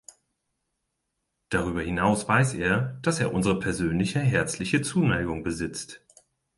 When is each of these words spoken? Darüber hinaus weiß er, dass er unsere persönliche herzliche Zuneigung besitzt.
Darüber 1.49 1.83
hinaus 1.83 2.27
weiß 2.27 2.55
er, 2.55 2.97
dass 3.03 3.19
er 3.19 3.35
unsere 3.35 3.59
persönliche 3.59 4.17
herzliche 4.19 4.81
Zuneigung 4.81 5.43
besitzt. 5.43 6.01